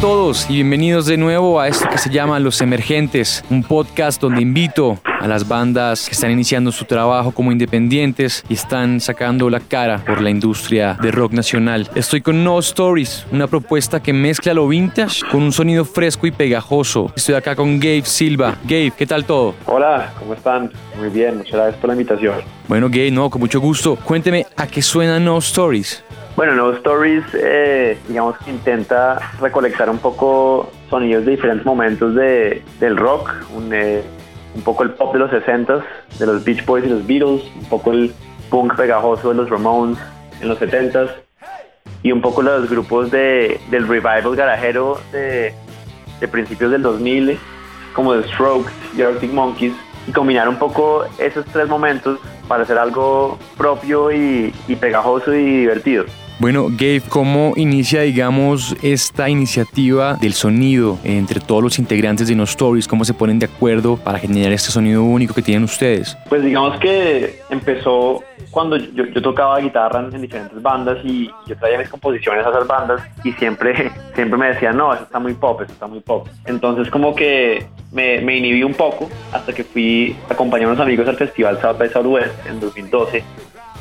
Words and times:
Todos 0.00 0.48
y 0.48 0.54
bienvenidos 0.54 1.06
de 1.06 1.16
nuevo 1.16 1.58
a 1.58 1.66
esto 1.66 1.88
que 1.88 1.98
se 1.98 2.10
llama 2.10 2.38
Los 2.38 2.60
Emergentes, 2.60 3.44
un 3.50 3.64
podcast 3.64 4.20
donde 4.20 4.40
invito 4.40 5.00
a 5.04 5.26
las 5.26 5.48
bandas 5.48 6.06
que 6.06 6.12
están 6.12 6.30
iniciando 6.30 6.70
su 6.70 6.84
trabajo 6.84 7.32
como 7.32 7.50
independientes 7.50 8.44
y 8.48 8.54
están 8.54 9.00
sacando 9.00 9.50
la 9.50 9.58
cara 9.58 10.04
por 10.06 10.20
la 10.20 10.30
industria 10.30 10.96
de 11.02 11.10
rock 11.10 11.32
nacional. 11.32 11.90
Estoy 11.96 12.20
con 12.20 12.44
No 12.44 12.60
Stories, 12.60 13.26
una 13.32 13.48
propuesta 13.48 14.00
que 14.00 14.12
mezcla 14.12 14.54
lo 14.54 14.68
vintage 14.68 15.22
con 15.30 15.42
un 15.42 15.52
sonido 15.52 15.84
fresco 15.84 16.28
y 16.28 16.30
pegajoso. 16.30 17.12
Estoy 17.16 17.34
acá 17.34 17.56
con 17.56 17.80
Gabe 17.80 18.04
Silva. 18.04 18.56
Gabe, 18.64 18.92
¿qué 18.96 19.06
tal 19.06 19.24
todo? 19.24 19.56
Hola, 19.66 20.12
¿cómo 20.18 20.34
están? 20.34 20.70
Muy 20.96 21.08
bien, 21.08 21.38
muchas 21.38 21.54
gracias 21.54 21.76
por 21.76 21.88
la 21.88 21.94
invitación. 21.94 22.34
Bueno, 22.68 22.88
Gabe, 22.88 23.10
no, 23.10 23.28
con 23.30 23.40
mucho 23.40 23.60
gusto. 23.60 23.96
Cuénteme, 23.96 24.46
¿a 24.56 24.66
qué 24.68 24.80
suena 24.80 25.18
No 25.18 25.38
Stories? 25.38 26.04
Bueno, 26.38 26.54
No 26.54 26.70
Stories, 26.70 27.24
eh, 27.34 27.98
digamos 28.06 28.38
que 28.38 28.52
intenta 28.52 29.18
recolectar 29.40 29.90
un 29.90 29.98
poco 29.98 30.70
sonidos 30.88 31.24
de 31.24 31.32
diferentes 31.32 31.66
momentos 31.66 32.14
de, 32.14 32.62
del 32.78 32.96
rock, 32.96 33.34
un, 33.56 33.74
eh, 33.74 34.04
poco 34.64 34.84
el 34.84 34.90
pop 34.90 35.12
de 35.12 35.18
los 35.18 35.32
60s, 35.32 35.82
de 36.16 36.26
los 36.26 36.44
Beach 36.44 36.64
Boys 36.64 36.84
y 36.84 36.90
los 36.90 37.04
Beatles, 37.04 37.42
un 37.56 37.64
poco 37.64 37.90
el 37.90 38.14
punk 38.50 38.76
pegajoso 38.76 39.30
de 39.30 39.34
los 39.34 39.50
Ramones 39.50 39.98
en 40.40 40.46
los 40.46 40.60
70s 40.60 41.10
y 42.04 42.12
un 42.12 42.20
poco 42.20 42.40
los 42.40 42.70
grupos 42.70 43.10
de, 43.10 43.58
del 43.72 43.88
revival 43.88 44.36
garajero 44.36 45.00
de, 45.10 45.52
de 46.20 46.28
principios 46.28 46.70
del 46.70 46.82
2000, 46.82 47.36
como 47.94 48.14
The 48.14 48.28
Strokes 48.28 48.70
y 48.96 49.02
Arctic 49.02 49.32
Monkeys, 49.32 49.74
y 50.06 50.12
combinar 50.12 50.48
un 50.48 50.60
poco 50.60 51.04
esos 51.18 51.44
tres 51.46 51.68
momentos 51.68 52.20
para 52.46 52.62
hacer 52.62 52.78
algo 52.78 53.40
propio 53.56 54.12
y, 54.12 54.54
y 54.68 54.76
pegajoso 54.76 55.34
y 55.34 55.42
divertido. 55.42 56.04
Bueno, 56.40 56.68
Gabe, 56.70 57.02
¿cómo 57.08 57.54
inicia, 57.56 58.02
digamos, 58.02 58.76
esta 58.80 59.28
iniciativa 59.28 60.14
del 60.14 60.34
sonido 60.34 60.96
entre 61.02 61.40
todos 61.40 61.64
los 61.64 61.80
integrantes 61.80 62.28
de 62.28 62.36
No 62.36 62.44
Stories? 62.44 62.86
¿Cómo 62.86 63.04
se 63.04 63.12
ponen 63.12 63.40
de 63.40 63.46
acuerdo 63.46 63.96
para 63.96 64.20
generar 64.20 64.52
este 64.52 64.70
sonido 64.70 65.02
único 65.02 65.34
que 65.34 65.42
tienen 65.42 65.64
ustedes? 65.64 66.16
Pues 66.28 66.44
digamos 66.44 66.78
que 66.78 67.40
empezó 67.50 68.22
cuando 68.52 68.76
yo, 68.76 69.06
yo 69.06 69.20
tocaba 69.20 69.58
guitarra 69.58 69.98
en, 69.98 70.14
en, 70.14 70.22
diferentes 70.22 70.62
bandas 70.62 70.98
y 71.02 71.28
yo 71.48 71.56
traía 71.58 71.76
mis 71.76 71.88
composiciones 71.88 72.46
a 72.46 72.50
esas 72.50 72.68
bandas 72.68 73.02
y 73.24 73.32
siempre, 73.32 73.90
siempre 74.14 74.38
me 74.38 74.46
decían, 74.46 74.76
no, 74.76 74.94
eso 74.94 75.02
está 75.02 75.18
muy 75.18 75.34
pop, 75.34 75.60
eso 75.62 75.72
está 75.72 75.88
muy 75.88 75.98
pop. 75.98 76.28
Entonces 76.46 76.88
como 76.88 77.16
que 77.16 77.66
me, 77.90 78.20
me 78.20 78.36
inhibí 78.36 78.62
un 78.62 78.74
poco 78.74 79.10
hasta 79.32 79.52
que 79.52 79.64
fui 79.64 80.16
a 80.30 80.34
acompañar 80.34 80.68
a 80.68 80.72
unos 80.72 80.82
amigos 80.84 81.08
al 81.08 81.16
festival 81.16 81.60
South 81.60 81.78
by 81.78 81.88
Southwest 81.88 82.46
en 82.46 82.60
2012 82.60 83.24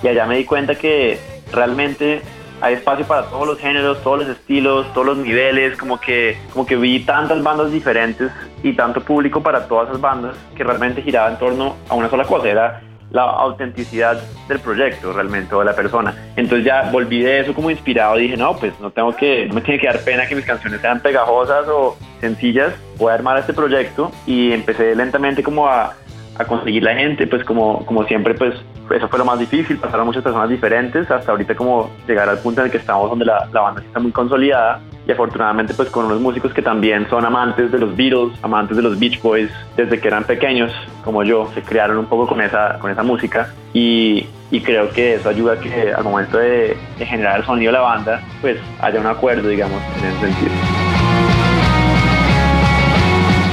y 0.01 0.07
allá 0.07 0.25
me 0.25 0.37
di 0.37 0.45
cuenta 0.45 0.73
que 0.73 1.19
realmente 1.51 2.21
hay 2.61 2.75
espacio 2.75 3.05
para 3.05 3.23
todos 3.23 3.47
los 3.47 3.59
géneros, 3.59 4.01
todos 4.03 4.19
los 4.19 4.29
estilos, 4.29 4.91
todos 4.93 5.07
los 5.07 5.17
niveles, 5.17 5.77
como 5.77 5.99
que, 5.99 6.37
como 6.53 6.65
que 6.65 6.75
vi 6.75 6.99
tantas 7.01 7.41
bandas 7.43 7.71
diferentes 7.71 8.31
y 8.63 8.73
tanto 8.73 9.01
público 9.01 9.41
para 9.41 9.67
todas 9.67 9.89
esas 9.89 10.01
bandas 10.01 10.35
que 10.55 10.63
realmente 10.63 11.01
giraba 11.01 11.29
en 11.29 11.37
torno 11.37 11.75
a 11.89 11.95
una 11.95 12.09
sola 12.09 12.25
cosa, 12.25 12.49
era 12.49 12.81
la 13.11 13.23
autenticidad 13.23 14.19
del 14.49 14.59
proyecto 14.59 15.13
realmente 15.13 15.55
o 15.55 15.59
de 15.59 15.65
la 15.65 15.75
persona. 15.75 16.13
Entonces 16.35 16.65
ya 16.65 16.89
volví 16.91 17.21
de 17.21 17.39
eso 17.39 17.53
como 17.53 17.71
inspirado 17.71 18.17
y 18.19 18.23
dije, 18.23 18.37
no, 18.37 18.55
pues 18.57 18.77
no 18.79 18.91
tengo 18.91 19.15
que, 19.15 19.45
no 19.47 19.53
me 19.53 19.61
tiene 19.61 19.79
que 19.79 19.87
dar 19.87 19.99
pena 20.01 20.27
que 20.27 20.35
mis 20.35 20.45
canciones 20.45 20.81
sean 20.81 20.99
pegajosas 20.99 21.67
o 21.69 21.97
sencillas, 22.19 22.73
voy 22.97 23.11
a 23.11 23.15
armar 23.15 23.37
este 23.37 23.53
proyecto 23.53 24.11
y 24.25 24.51
empecé 24.51 24.95
lentamente 24.95 25.43
como 25.43 25.67
a, 25.67 25.93
a 26.37 26.45
conseguir 26.45 26.83
la 26.83 26.95
gente, 26.95 27.27
pues 27.27 27.43
como, 27.45 27.85
como 27.85 28.03
siempre, 28.05 28.33
pues 28.33 28.55
eso 28.91 29.07
fue 29.07 29.19
lo 29.19 29.25
más 29.25 29.39
difícil, 29.39 29.77
pasaron 29.77 30.05
muchas 30.05 30.23
personas 30.23 30.49
diferentes 30.49 31.09
hasta 31.09 31.31
ahorita 31.31 31.55
como 31.55 31.89
llegar 32.07 32.29
al 32.29 32.39
punto 32.39 32.61
en 32.61 32.65
el 32.65 32.71
que 32.71 32.77
estamos 32.77 33.09
donde 33.09 33.25
la, 33.25 33.47
la 33.51 33.61
banda 33.61 33.81
está 33.81 33.99
muy 33.99 34.11
consolidada 34.11 34.81
y 35.07 35.11
afortunadamente 35.11 35.73
pues 35.73 35.89
con 35.89 36.05
unos 36.05 36.19
músicos 36.19 36.53
que 36.53 36.61
también 36.61 37.07
son 37.09 37.25
amantes 37.25 37.71
de 37.71 37.79
los 37.79 37.95
Beatles, 37.95 38.33
amantes 38.41 38.75
de 38.77 38.83
los 38.83 38.99
Beach 38.99 39.21
Boys 39.21 39.49
desde 39.75 39.99
que 39.99 40.07
eran 40.07 40.23
pequeños 40.23 40.71
como 41.03 41.23
yo, 41.23 41.49
se 41.53 41.61
crearon 41.61 41.97
un 41.97 42.05
poco 42.05 42.27
con 42.27 42.41
esa, 42.41 42.77
con 42.79 42.91
esa 42.91 43.03
música 43.03 43.53
y, 43.73 44.27
y 44.51 44.61
creo 44.61 44.89
que 44.89 45.15
eso 45.15 45.29
ayuda 45.29 45.53
a 45.53 45.59
que 45.59 45.93
al 45.93 46.03
momento 46.03 46.37
de, 46.37 46.77
de 46.97 47.05
generar 47.05 47.39
el 47.39 47.45
sonido 47.45 47.71
de 47.71 47.77
la 47.77 47.83
banda 47.83 48.21
pues 48.41 48.57
haya 48.81 48.99
un 48.99 49.07
acuerdo 49.07 49.47
digamos 49.47 49.81
en 49.99 50.05
ese 50.05 50.19
sentido. 50.19 50.51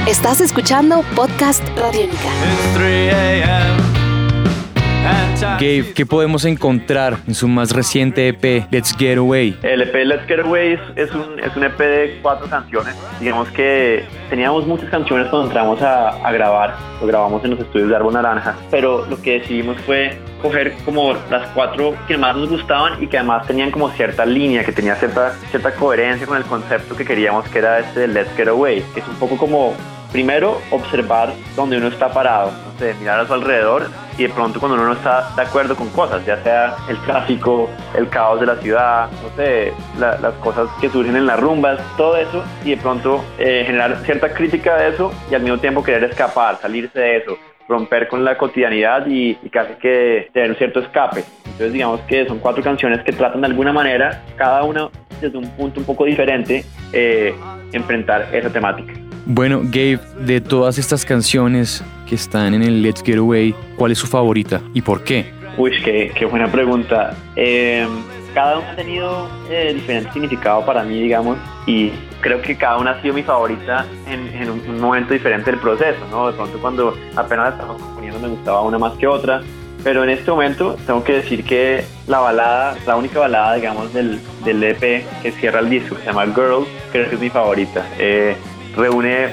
Estás 0.07 0.39
escuchando 0.39 1.03
Podcast 1.15 1.67
Radiónica. 1.79 2.29
Gabe, 5.41 5.93
¿qué 5.93 6.05
podemos 6.05 6.45
encontrar 6.45 7.17
en 7.27 7.33
su 7.33 7.49
más 7.49 7.71
reciente 7.71 8.29
EP, 8.29 8.71
Let's 8.71 8.95
Get 8.97 9.17
Away? 9.17 9.57
El 9.63 9.81
EP 9.81 9.93
Let's 10.05 10.25
Get 10.27 10.39
Away 10.39 10.73
es, 10.73 10.79
es, 10.95 11.13
un, 11.13 11.39
es 11.41 11.53
un 11.57 11.63
EP 11.65 11.77
de 11.77 12.19
cuatro 12.21 12.47
canciones. 12.47 12.95
Digamos 13.19 13.49
que 13.49 14.05
teníamos 14.29 14.65
muchas 14.65 14.89
canciones 14.89 15.27
cuando 15.27 15.47
entramos 15.47 15.81
a, 15.81 16.09
a 16.25 16.31
grabar, 16.31 16.77
lo 17.01 17.07
grabamos 17.07 17.43
en 17.43 17.51
los 17.51 17.59
estudios 17.59 17.89
de 17.89 17.95
Árbol 17.97 18.13
Naranja, 18.13 18.55
pero 18.71 19.05
lo 19.07 19.21
que 19.21 19.39
decidimos 19.39 19.77
fue 19.81 20.17
coger 20.41 20.73
como 20.85 21.13
las 21.29 21.49
cuatro 21.49 21.95
que 22.07 22.17
más 22.17 22.37
nos 22.37 22.49
gustaban 22.49 23.03
y 23.03 23.07
que 23.07 23.17
además 23.17 23.45
tenían 23.45 23.71
como 23.71 23.89
cierta 23.89 24.25
línea, 24.25 24.63
que 24.63 24.71
tenía 24.71 24.95
cierta, 24.95 25.33
cierta 25.51 25.73
coherencia 25.75 26.25
con 26.25 26.37
el 26.37 26.43
concepto 26.43 26.95
que 26.95 27.03
queríamos, 27.03 27.47
que 27.49 27.59
era 27.59 27.79
este 27.79 28.01
de 28.01 28.07
Let's 28.07 28.31
Get 28.37 28.47
Away, 28.47 28.85
que 28.93 29.01
es 29.01 29.07
un 29.07 29.15
poco 29.15 29.35
como 29.35 29.73
primero 30.13 30.61
observar 30.71 31.33
donde 31.57 31.77
uno 31.77 31.87
está 31.87 32.13
parado, 32.13 32.51
mirar 33.01 33.19
a 33.19 33.27
su 33.27 33.33
alrededor 33.33 33.89
y 34.17 34.23
de 34.23 34.29
pronto 34.29 34.59
cuando 34.59 34.75
uno 34.77 34.87
no 34.87 34.93
está 34.93 35.29
de 35.35 35.41
acuerdo 35.41 35.75
con 35.75 35.89
cosas, 35.89 36.25
ya 36.25 36.41
sea 36.43 36.75
el 36.89 36.97
tráfico, 36.99 37.69
el 37.95 38.09
caos 38.09 38.39
de 38.39 38.45
la 38.45 38.55
ciudad, 38.57 39.09
no 39.21 39.35
sé, 39.35 39.73
la, 39.99 40.17
las 40.19 40.33
cosas 40.35 40.69
que 40.79 40.89
surgen 40.89 41.15
en 41.15 41.25
las 41.25 41.39
rumbas, 41.39 41.79
todo 41.97 42.15
eso 42.17 42.43
y 42.63 42.71
de 42.71 42.77
pronto 42.77 43.23
eh, 43.37 43.63
generar 43.65 43.97
cierta 44.05 44.33
crítica 44.33 44.77
de 44.77 44.89
eso 44.89 45.11
y 45.29 45.35
al 45.35 45.41
mismo 45.41 45.57
tiempo 45.57 45.83
querer 45.83 46.03
escapar, 46.05 46.57
salirse 46.61 46.99
de 46.99 47.17
eso, 47.17 47.37
romper 47.67 48.07
con 48.07 48.23
la 48.23 48.37
cotidianidad 48.37 49.05
y, 49.07 49.35
casi 49.51 49.73
que 49.75 50.29
tener 50.33 50.51
un 50.51 50.55
cierto 50.57 50.79
escape. 50.79 51.23
Entonces 51.45 51.73
digamos 51.73 52.01
que 52.01 52.25
son 52.27 52.39
cuatro 52.39 52.63
canciones 52.63 53.03
que 53.03 53.11
tratan 53.11 53.41
de 53.41 53.47
alguna 53.47 53.73
manera, 53.73 54.23
cada 54.35 54.63
una 54.63 54.89
desde 55.21 55.37
un 55.37 55.49
punto 55.51 55.79
un 55.79 55.85
poco 55.85 56.05
diferente, 56.05 56.63
eh, 56.93 57.33
enfrentar 57.71 58.27
esa 58.33 58.49
temática. 58.49 59.04
Bueno, 59.27 59.61
Gabe, 59.63 59.99
de 60.19 60.39
todas 60.39 60.77
estas 60.77 61.03
canciones 61.03 61.83
que 62.07 62.13
están 62.13 62.53
en 62.53 62.61
el 62.61 62.83
Let's 62.83 63.01
Get 63.03 63.17
Away, 63.17 63.55
¿cuál 63.75 63.91
es 63.91 63.97
su 63.97 64.05
favorita 64.05 64.61
y 64.75 64.83
por 64.83 65.03
qué? 65.03 65.33
Uy, 65.57 65.71
qué, 65.83 66.11
qué 66.15 66.25
buena 66.25 66.51
pregunta. 66.51 67.15
Eh, 67.35 67.87
cada 68.35 68.59
una 68.59 68.71
ha 68.71 68.75
tenido 68.75 69.27
eh, 69.49 69.73
diferente 69.73 70.11
significado 70.11 70.63
para 70.63 70.83
mí, 70.83 71.01
digamos, 71.01 71.39
y 71.65 71.91
creo 72.21 72.39
que 72.39 72.55
cada 72.55 72.77
una 72.77 72.91
ha 72.91 73.01
sido 73.01 73.15
mi 73.15 73.23
favorita 73.23 73.87
en, 74.07 74.27
en 74.27 74.49
un, 74.51 74.79
momento 74.79 75.13
diferente 75.13 75.49
del 75.49 75.59
proceso, 75.59 76.05
¿no? 76.11 76.27
De 76.27 76.33
pronto 76.33 76.59
cuando 76.59 76.95
apenas 77.15 77.53
estaba 77.53 77.75
componiendo 77.77 78.19
me 78.19 78.27
gustaba 78.27 78.61
una 78.61 78.77
más 78.77 78.93
que 78.93 79.07
otra, 79.07 79.41
pero 79.83 80.03
en 80.03 80.11
este 80.11 80.29
momento 80.29 80.75
tengo 80.85 81.03
que 81.03 81.13
decir 81.13 81.43
que 81.43 81.83
la 82.05 82.19
balada, 82.19 82.75
la 82.85 82.95
única 82.95 83.19
balada, 83.19 83.55
digamos, 83.55 83.91
del, 83.91 84.19
del 84.43 84.63
EP 84.63 85.03
que 85.23 85.31
cierra 85.31 85.61
el 85.61 85.69
disco, 85.71 85.95
que 85.95 86.01
se 86.01 86.07
llama 86.07 86.25
Girls, 86.25 86.67
creo 86.91 87.09
que 87.09 87.15
es 87.15 87.21
mi 87.21 87.29
favorita. 87.29 87.87
Eh, 87.97 88.35
reúne 88.75 89.29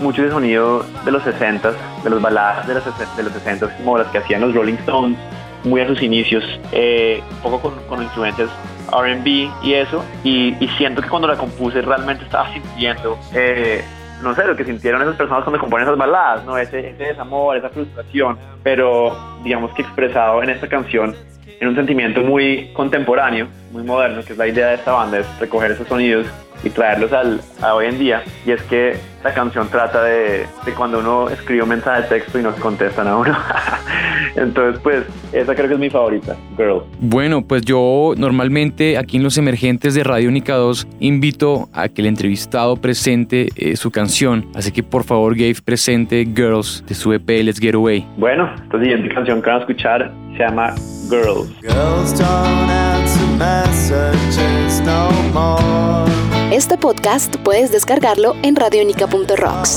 mucho 0.00 0.22
de 0.22 0.30
sonido 0.30 0.84
de 1.04 1.12
los 1.12 1.22
60 1.22 1.72
de 2.02 2.10
los 2.10 2.20
baladas 2.20 2.66
de 2.66 2.74
los, 2.74 2.84
de 3.16 3.22
los 3.22 3.32
60 3.32 3.76
como 3.76 3.98
las 3.98 4.08
que 4.08 4.18
hacían 4.18 4.40
los 4.40 4.54
Rolling 4.54 4.74
Stones, 4.74 5.18
muy 5.64 5.80
a 5.80 5.86
sus 5.86 6.02
inicios, 6.02 6.44
eh, 6.72 7.22
un 7.30 7.50
poco 7.50 7.60
con, 7.60 7.86
con 7.88 8.02
influencias 8.02 8.50
RB 8.90 9.50
y 9.62 9.74
eso, 9.74 10.04
y, 10.22 10.54
y, 10.62 10.68
siento 10.76 11.00
que 11.00 11.08
cuando 11.08 11.26
la 11.26 11.36
compuse 11.36 11.80
realmente 11.80 12.24
estaba 12.24 12.52
sintiendo, 12.52 13.18
eh, 13.32 13.82
no 14.22 14.34
sé, 14.34 14.44
lo 14.44 14.54
que 14.54 14.64
sintieron 14.64 15.02
esas 15.02 15.16
personas 15.16 15.42
cuando 15.42 15.58
componen 15.58 15.86
esas 15.86 15.98
baladas, 15.98 16.44
¿no? 16.44 16.58
ese, 16.58 16.90
ese 16.90 17.04
desamor, 17.04 17.56
esa 17.56 17.70
frustración, 17.70 18.38
pero 18.62 19.16
digamos 19.42 19.72
que 19.72 19.82
expresado 19.82 20.42
en 20.42 20.50
esta 20.50 20.68
canción 20.68 21.16
en 21.60 21.68
un 21.68 21.74
sentimiento 21.76 22.20
muy 22.20 22.70
contemporáneo, 22.74 23.48
muy 23.72 23.82
moderno, 23.84 24.22
que 24.24 24.32
es 24.32 24.38
la 24.38 24.46
idea 24.46 24.68
de 24.68 24.74
esta 24.74 24.92
banda, 24.92 25.18
es 25.18 25.38
recoger 25.38 25.70
esos 25.70 25.88
sonidos 25.88 26.26
y 26.64 26.70
traerlos 26.70 27.12
al, 27.12 27.40
a 27.62 27.74
hoy 27.74 27.86
en 27.86 27.98
día. 27.98 28.22
Y 28.46 28.52
es 28.52 28.62
que 28.62 28.96
la 29.22 29.32
canción 29.32 29.68
trata 29.68 30.02
de, 30.02 30.46
de, 30.64 30.72
cuando 30.72 30.98
uno 30.98 31.28
escribe 31.28 31.62
un 31.62 31.68
mensaje 31.68 32.02
de 32.02 32.08
texto 32.08 32.38
y 32.38 32.42
no 32.42 32.52
contestan 32.56 33.08
a 33.08 33.16
uno. 33.16 33.36
Entonces, 34.36 34.80
pues, 34.82 35.04
esa 35.32 35.54
creo 35.54 35.68
que 35.68 35.74
es 35.74 35.80
mi 35.80 35.90
favorita, 35.90 36.36
Girl. 36.56 36.82
Bueno, 37.00 37.42
pues 37.42 37.62
yo 37.62 38.14
normalmente 38.16 38.98
aquí 38.98 39.16
en 39.16 39.22
Los 39.22 39.38
Emergentes 39.38 39.94
de 39.94 40.04
Radio 40.04 40.28
Única 40.28 40.54
2 40.54 40.86
invito 41.00 41.68
a 41.72 41.88
que 41.88 42.02
el 42.02 42.08
entrevistado 42.08 42.76
presente 42.76 43.48
eh, 43.56 43.76
su 43.76 43.90
canción. 43.90 44.46
Así 44.54 44.72
que 44.72 44.82
por 44.82 45.04
favor, 45.04 45.34
Gabe, 45.34 45.56
presente 45.64 46.26
Girls 46.34 46.84
de 46.86 46.94
su 46.94 47.12
EP 47.12 47.28
Let's 47.28 47.60
Get 47.60 47.74
Away. 47.74 48.06
Bueno, 48.16 48.50
esta 48.62 48.78
siguiente 48.78 49.14
canción 49.14 49.40
que 49.40 49.50
van 49.50 49.58
a 49.58 49.60
escuchar 49.60 50.12
se 50.36 50.42
llama 50.42 50.74
Girls. 51.08 51.50
Girls 51.62 52.18
don't 52.18 52.70
answer 52.70 53.26
messages 53.38 54.80
no 54.80 55.10
more. 55.32 56.23
Este 56.54 56.78
podcast 56.78 57.34
puedes 57.38 57.72
descargarlo 57.72 58.36
en 58.44 58.54
radionica.rocks. 58.54 59.76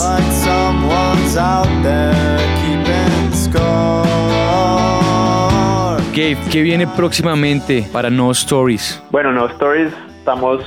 Gabe, 6.12 6.38
¿qué 6.52 6.62
viene 6.62 6.86
próximamente 6.86 7.84
para 7.92 8.12
No 8.12 8.30
Stories? 8.30 9.02
Bueno, 9.10 9.32
No 9.32 9.48
Stories 9.48 9.92
estamos 10.20 10.64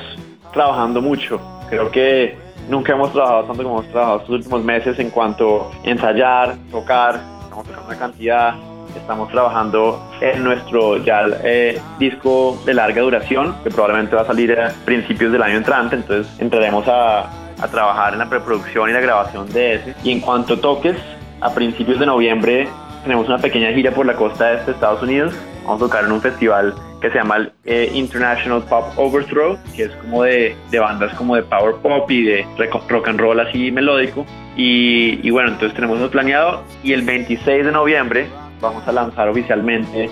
trabajando 0.52 1.00
mucho. 1.00 1.40
Creo 1.68 1.92
que 1.92 2.36
nunca 2.68 2.94
hemos 2.94 3.12
trabajado 3.12 3.44
tanto 3.44 3.62
como 3.62 3.78
hemos 3.78 3.92
trabajado 3.92 4.18
estos 4.18 4.34
últimos 4.34 4.64
meses 4.64 4.98
en 4.98 5.10
cuanto 5.10 5.70
a 5.70 5.88
ensayar, 5.88 6.56
tocar, 6.72 7.20
estamos 7.44 7.66
tocando 7.68 7.86
una 7.86 7.96
cantidad. 7.96 8.69
Estamos 8.96 9.30
trabajando 9.30 10.02
en 10.20 10.44
nuestro 10.44 10.98
ya 10.98 11.22
eh, 11.42 11.80
disco 11.98 12.60
de 12.64 12.74
larga 12.74 13.02
duración, 13.02 13.54
que 13.62 13.70
probablemente 13.70 14.16
va 14.16 14.22
a 14.22 14.26
salir 14.26 14.58
a 14.58 14.72
principios 14.84 15.32
del 15.32 15.42
año 15.42 15.56
entrante, 15.56 15.96
entonces 15.96 16.32
entraremos 16.40 16.86
a, 16.88 17.30
a 17.60 17.68
trabajar 17.68 18.12
en 18.12 18.20
la 18.20 18.28
preproducción 18.28 18.90
y 18.90 18.92
la 18.92 19.00
grabación 19.00 19.50
de 19.52 19.74
ese. 19.74 19.94
Y 20.02 20.12
en 20.12 20.20
cuanto 20.20 20.58
toques, 20.58 20.96
a 21.40 21.54
principios 21.54 21.98
de 21.98 22.06
noviembre 22.06 22.68
tenemos 23.02 23.26
una 23.28 23.38
pequeña 23.38 23.72
gira 23.72 23.92
por 23.92 24.06
la 24.06 24.14
costa 24.14 24.52
este 24.52 24.66
de 24.66 24.72
Estados 24.72 25.02
Unidos. 25.02 25.34
Vamos 25.64 25.82
a 25.82 25.86
tocar 25.86 26.04
en 26.04 26.12
un 26.12 26.20
festival 26.20 26.74
que 27.00 27.10
se 27.10 27.16
llama 27.16 27.36
el 27.36 27.52
eh, 27.64 27.90
International 27.94 28.62
Pop 28.62 28.84
Overthrow, 28.96 29.58
que 29.74 29.84
es 29.84 29.90
como 29.96 30.22
de, 30.24 30.54
de 30.70 30.78
bandas 30.78 31.14
como 31.14 31.34
de 31.36 31.42
power 31.42 31.76
pop 31.76 32.10
y 32.10 32.24
de 32.24 32.46
rock 32.88 33.08
and 33.08 33.20
roll 33.20 33.40
así 33.40 33.70
melódico. 33.70 34.26
Y, 34.56 35.26
y 35.26 35.30
bueno, 35.30 35.50
entonces 35.50 35.74
tenemos 35.74 35.98
eso 35.98 36.10
planeado. 36.10 36.62
Y 36.82 36.92
el 36.92 37.02
26 37.02 37.64
de 37.64 37.72
noviembre 37.72 38.26
vamos 38.60 38.86
a 38.86 38.92
lanzar 38.92 39.28
oficialmente 39.28 40.10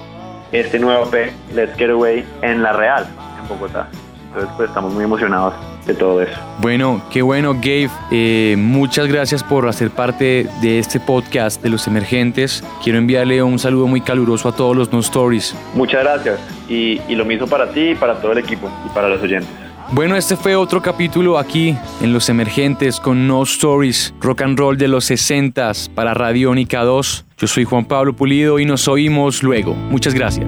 este 0.52 0.78
nuevo 0.78 1.04
EP, 1.12 1.32
Let's 1.54 1.76
Get 1.76 1.90
Away, 1.90 2.24
en 2.42 2.62
La 2.62 2.72
Real, 2.72 3.06
en 3.40 3.48
Bogotá. 3.48 3.88
Entonces 4.28 4.50
pues 4.56 4.68
estamos 4.68 4.92
muy 4.92 5.04
emocionados 5.04 5.54
de 5.86 5.94
todo 5.94 6.22
eso. 6.22 6.38
Bueno, 6.60 7.02
qué 7.10 7.22
bueno, 7.22 7.54
Gabe. 7.54 7.90
Eh, 8.10 8.56
muchas 8.58 9.06
gracias 9.06 9.42
por 9.42 9.66
hacer 9.68 9.90
parte 9.90 10.46
de 10.60 10.78
este 10.78 11.00
podcast 11.00 11.62
de 11.62 11.70
los 11.70 11.86
emergentes. 11.86 12.62
Quiero 12.82 12.98
enviarle 12.98 13.42
un 13.42 13.58
saludo 13.58 13.86
muy 13.86 14.00
caluroso 14.00 14.50
a 14.50 14.52
todos 14.52 14.76
los 14.76 14.92
No 14.92 15.00
Stories. 15.00 15.54
Muchas 15.74 16.02
gracias. 16.02 16.40
Y, 16.68 17.00
y 17.08 17.14
lo 17.14 17.24
mismo 17.24 17.46
para 17.46 17.70
ti, 17.70 17.90
y 17.90 17.94
para 17.94 18.20
todo 18.20 18.32
el 18.32 18.38
equipo 18.38 18.70
y 18.84 18.88
para 18.90 19.08
los 19.08 19.22
oyentes. 19.22 19.67
Bueno, 19.90 20.16
este 20.16 20.36
fue 20.36 20.54
otro 20.54 20.82
capítulo 20.82 21.38
aquí 21.38 21.74
en 22.02 22.12
Los 22.12 22.28
Emergentes 22.28 23.00
con 23.00 23.26
No 23.26 23.42
Stories, 23.42 24.12
rock 24.20 24.42
and 24.42 24.58
roll 24.58 24.76
de 24.76 24.86
los 24.86 25.10
60s 25.10 25.88
para 25.88 26.12
Radiónica 26.12 26.82
2. 26.82 27.24
Yo 27.38 27.46
soy 27.46 27.64
Juan 27.64 27.86
Pablo 27.86 28.14
Pulido 28.14 28.58
y 28.58 28.66
nos 28.66 28.86
oímos 28.86 29.42
luego. 29.42 29.74
Muchas 29.74 30.12
gracias. 30.12 30.46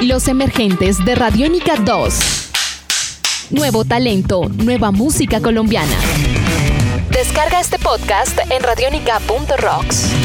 Los 0.00 0.28
emergentes 0.28 1.04
de 1.04 1.14
Radiónica 1.16 1.74
2. 1.76 2.50
Nuevo 3.50 3.84
talento, 3.84 4.48
nueva 4.48 4.92
música 4.92 5.40
colombiana. 5.40 5.96
Descarga 7.32 7.60
este 7.60 7.78
podcast 7.78 8.38
en 8.50 8.62
radionica.rocks. 8.62 10.21